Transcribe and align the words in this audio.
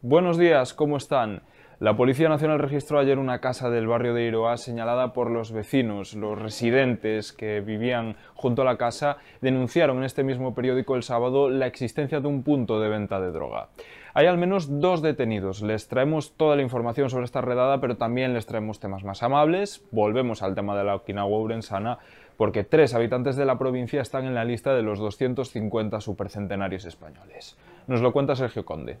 Buenos 0.00 0.38
días, 0.38 0.72
¿cómo 0.72 0.96
están? 0.96 1.42
La 1.80 1.96
Policía 1.96 2.28
Nacional 2.28 2.58
registró 2.58 2.98
ayer 2.98 3.20
una 3.20 3.40
casa 3.40 3.70
del 3.70 3.86
barrio 3.86 4.12
de 4.12 4.24
Iroa 4.24 4.56
señalada 4.56 5.12
por 5.12 5.30
los 5.30 5.52
vecinos. 5.52 6.14
Los 6.14 6.36
residentes 6.36 7.32
que 7.32 7.60
vivían 7.60 8.16
junto 8.34 8.62
a 8.62 8.64
la 8.64 8.76
casa 8.76 9.18
denunciaron 9.40 9.98
en 9.98 10.02
este 10.02 10.24
mismo 10.24 10.56
periódico 10.56 10.96
el 10.96 11.04
sábado 11.04 11.48
la 11.48 11.68
existencia 11.68 12.18
de 12.18 12.26
un 12.26 12.42
punto 12.42 12.80
de 12.80 12.88
venta 12.88 13.20
de 13.20 13.30
droga. 13.30 13.68
Hay 14.12 14.26
al 14.26 14.38
menos 14.38 14.80
dos 14.80 15.02
detenidos. 15.02 15.62
Les 15.62 15.86
traemos 15.86 16.32
toda 16.32 16.56
la 16.56 16.62
información 16.62 17.10
sobre 17.10 17.26
esta 17.26 17.42
redada, 17.42 17.80
pero 17.80 17.96
también 17.96 18.34
les 18.34 18.46
traemos 18.46 18.80
temas 18.80 19.04
más 19.04 19.22
amables. 19.22 19.84
Volvemos 19.92 20.42
al 20.42 20.56
tema 20.56 20.76
de 20.76 20.82
la 20.82 20.96
Okinawa 20.96 21.38
Urensana, 21.38 22.00
porque 22.36 22.64
tres 22.64 22.92
habitantes 22.92 23.36
de 23.36 23.44
la 23.44 23.56
provincia 23.56 24.02
están 24.02 24.24
en 24.24 24.34
la 24.34 24.44
lista 24.44 24.74
de 24.74 24.82
los 24.82 24.98
250 24.98 26.00
supercentenarios 26.00 26.86
españoles. 26.86 27.56
Nos 27.86 28.00
lo 28.00 28.12
cuenta 28.12 28.34
Sergio 28.34 28.64
Conde. 28.64 28.98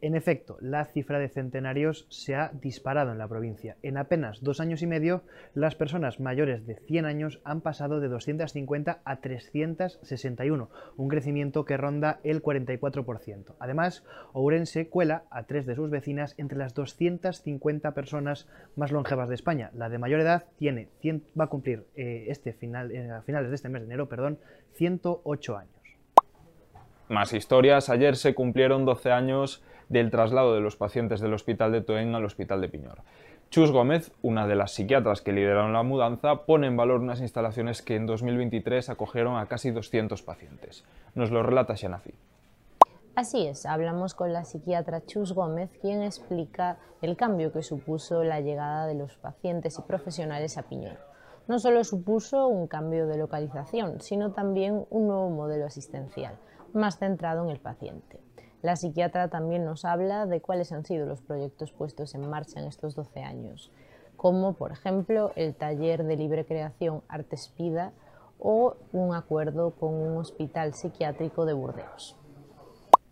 En 0.00 0.14
efecto, 0.14 0.58
la 0.60 0.84
cifra 0.84 1.18
de 1.18 1.28
centenarios 1.28 2.06
se 2.08 2.36
ha 2.36 2.52
disparado 2.52 3.10
en 3.10 3.18
la 3.18 3.26
provincia. 3.26 3.76
En 3.82 3.96
apenas 3.96 4.44
dos 4.44 4.60
años 4.60 4.80
y 4.82 4.86
medio, 4.86 5.22
las 5.54 5.74
personas 5.74 6.20
mayores 6.20 6.66
de 6.66 6.76
100 6.76 7.04
años 7.04 7.40
han 7.42 7.62
pasado 7.62 7.98
de 7.98 8.06
250 8.06 9.00
a 9.04 9.16
361, 9.16 10.70
un 10.96 11.08
crecimiento 11.08 11.64
que 11.64 11.76
ronda 11.76 12.20
el 12.22 12.42
44%. 12.42 13.54
Además, 13.58 14.04
Ourense 14.32 14.88
cuela 14.88 15.24
a 15.30 15.44
tres 15.44 15.66
de 15.66 15.74
sus 15.74 15.90
vecinas 15.90 16.34
entre 16.38 16.58
las 16.58 16.74
250 16.74 17.92
personas 17.92 18.46
más 18.76 18.92
longevas 18.92 19.28
de 19.28 19.34
España. 19.34 19.70
La 19.74 19.88
de 19.88 19.98
mayor 19.98 20.20
edad 20.20 20.44
tiene 20.58 20.88
va 21.38 21.44
a 21.44 21.48
cumplir 21.48 21.86
eh, 21.96 22.26
este 22.28 22.52
final, 22.52 22.92
eh, 22.92 23.10
a 23.10 23.22
finales 23.22 23.48
de 23.50 23.56
este 23.56 23.68
mes 23.68 23.82
de 23.82 23.86
enero, 23.86 24.08
perdón, 24.08 24.38
108 24.74 25.56
años. 25.56 25.72
Más 27.08 27.32
historias. 27.32 27.88
Ayer 27.88 28.16
se 28.16 28.34
cumplieron 28.34 28.84
12 28.84 29.10
años 29.10 29.64
del 29.88 30.10
traslado 30.10 30.54
de 30.54 30.60
los 30.60 30.76
pacientes 30.76 31.20
del 31.20 31.34
Hospital 31.34 31.72
de 31.72 31.80
Toen 31.80 32.14
al 32.14 32.24
Hospital 32.24 32.60
de 32.60 32.68
Piñor. 32.68 32.98
Chus 33.50 33.72
Gómez, 33.72 34.12
una 34.20 34.46
de 34.46 34.56
las 34.56 34.72
psiquiatras 34.72 35.22
que 35.22 35.32
lideraron 35.32 35.72
la 35.72 35.82
mudanza, 35.82 36.44
pone 36.44 36.66
en 36.66 36.76
valor 36.76 37.00
unas 37.00 37.20
instalaciones 37.20 37.80
que 37.80 37.96
en 37.96 38.06
2023 38.06 38.90
acogieron 38.90 39.38
a 39.38 39.46
casi 39.46 39.70
200 39.70 40.22
pacientes. 40.22 40.84
Nos 41.14 41.30
lo 41.30 41.42
relata 41.42 41.74
Xanafi. 41.74 42.12
Así 43.14 43.46
es, 43.46 43.66
hablamos 43.66 44.14
con 44.14 44.32
la 44.32 44.44
psiquiatra 44.44 45.04
Chus 45.04 45.32
Gómez, 45.32 45.70
quien 45.80 46.02
explica 46.02 46.78
el 47.02 47.16
cambio 47.16 47.50
que 47.50 47.62
supuso 47.62 48.22
la 48.22 48.40
llegada 48.40 48.86
de 48.86 48.94
los 48.94 49.16
pacientes 49.16 49.78
y 49.78 49.82
profesionales 49.82 50.58
a 50.58 50.62
Piñor. 50.62 50.98
No 51.48 51.58
solo 51.58 51.82
supuso 51.82 52.46
un 52.46 52.68
cambio 52.68 53.06
de 53.06 53.16
localización, 53.16 54.00
sino 54.02 54.32
también 54.32 54.84
un 54.90 55.08
nuevo 55.08 55.30
modelo 55.30 55.64
asistencial, 55.64 56.38
más 56.74 56.98
centrado 56.98 57.42
en 57.44 57.50
el 57.50 57.58
paciente. 57.58 58.20
La 58.60 58.74
psiquiatra 58.74 59.28
también 59.28 59.64
nos 59.64 59.84
habla 59.84 60.26
de 60.26 60.40
cuáles 60.40 60.72
han 60.72 60.84
sido 60.84 61.06
los 61.06 61.20
proyectos 61.20 61.70
puestos 61.70 62.14
en 62.16 62.28
marcha 62.28 62.58
en 62.58 62.66
estos 62.66 62.96
12 62.96 63.22
años, 63.22 63.70
como 64.16 64.54
por 64.54 64.72
ejemplo 64.72 65.30
el 65.36 65.54
taller 65.54 66.02
de 66.02 66.16
libre 66.16 66.44
creación 66.44 67.02
Artespida 67.08 67.92
o 68.40 68.76
un 68.92 69.14
acuerdo 69.14 69.70
con 69.70 69.94
un 69.94 70.16
hospital 70.16 70.74
psiquiátrico 70.74 71.46
de 71.46 71.52
Burdeos. 71.52 72.16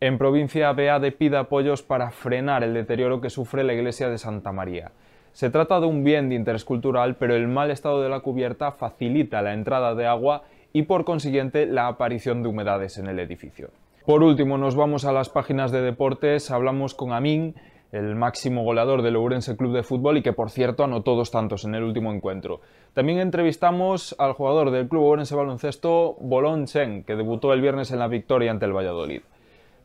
En 0.01 0.19
provincia 0.19 0.75
de 0.75 1.13
pide 1.13 1.37
apoyos 1.37 1.83
para 1.83 2.11
frenar 2.11 2.65
el 2.65 2.75
deterioro 2.75 3.21
que 3.21 3.31
sufre 3.31 3.63
la 3.63 3.73
iglesia 3.73 4.09
de 4.09 4.19
Santa 4.19 4.53
María. 4.53 4.91
Se 5.33 5.49
trata 5.49 5.81
de 5.81 5.87
un 5.87 6.03
bien 6.03 6.29
de 6.29 6.35
interés 6.35 6.65
cultural, 6.65 7.17
pero 7.17 7.37
el 7.37 7.47
mal 7.47 7.71
estado 7.71 8.03
de 8.03 8.09
la 8.09 8.21
cubierta 8.21 8.73
facilita 8.73 9.43
la 9.43 9.55
entrada 9.55 9.95
de 9.95 10.07
agua 10.07 10.43
y 10.73 10.83
por 10.83 11.05
consiguiente 11.05 11.67
la 11.67 11.87
aparición 11.87 12.43
de 12.43 12.49
humedades 12.49 12.99
en 12.99 13.07
el 13.07 13.19
edificio. 13.21 13.71
Por 14.07 14.23
último, 14.23 14.57
nos 14.57 14.77
vamos 14.77 15.05
a 15.05 15.11
las 15.11 15.29
páginas 15.31 15.73
de 15.73 15.83
deportes. 15.83 16.53
Hablamos 16.53 16.95
con 16.95 17.13
Amin, 17.13 17.57
el 17.91 18.15
máximo 18.15 18.63
goleador 18.63 19.03
del 19.03 19.17
Ourense 19.17 19.57
Club 19.57 19.75
de 19.75 19.83
Fútbol 19.83 20.19
y 20.19 20.23
que, 20.23 20.33
por 20.33 20.51
cierto, 20.51 20.85
anotó 20.85 21.17
dos 21.17 21.33
tantos 21.33 21.65
en 21.65 21.75
el 21.75 21.83
último 21.83 22.13
encuentro. 22.13 22.61
También 22.95 23.19
entrevistamos 23.19 24.15
al 24.21 24.35
jugador 24.35 24.71
del 24.71 24.87
Club 24.87 25.03
Ourense 25.03 25.35
Baloncesto, 25.35 26.15
Bolón 26.21 26.67
Chen, 26.67 27.03
que 27.03 27.17
debutó 27.17 27.53
el 27.53 27.61
viernes 27.61 27.91
en 27.91 27.99
la 27.99 28.07
victoria 28.07 28.53
ante 28.53 28.67
el 28.67 28.77
Valladolid. 28.77 29.23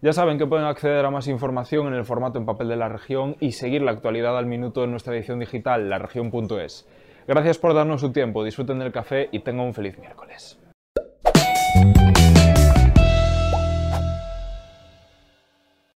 Ya 0.03 0.13
saben 0.13 0.37
que 0.37 0.45
pueden 0.45 0.67
acceder 0.67 1.03
a 1.03 1.09
más 1.09 1.27
información 1.27 1.87
en 1.87 1.95
el 1.95 2.05
formato 2.05 2.37
en 2.37 2.45
papel 2.45 2.67
de 2.67 2.75
la 2.75 2.89
región 2.89 3.37
y 3.39 3.53
seguir 3.53 3.81
la 3.81 3.89
actualidad 3.89 4.37
al 4.37 4.45
minuto 4.45 4.83
en 4.83 4.91
nuestra 4.91 5.15
edición 5.15 5.39
digital, 5.39 5.89
laregion.es. 5.89 6.87
Gracias 7.27 7.57
por 7.57 7.73
darnos 7.73 8.01
su 8.01 8.11
tiempo, 8.11 8.43
disfruten 8.43 8.77
del 8.77 8.91
café 8.91 9.29
y 9.31 9.39
tengan 9.39 9.65
un 9.65 9.73
feliz 9.73 9.97
miércoles. 9.97 10.59